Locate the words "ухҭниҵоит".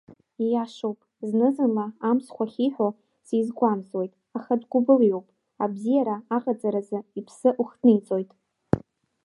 7.61-8.31